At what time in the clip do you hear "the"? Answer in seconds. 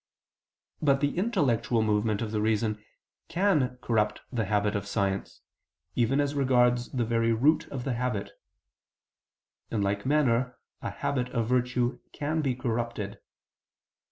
0.99-1.15, 2.31-2.41, 4.33-4.45, 6.91-7.05, 7.83-7.93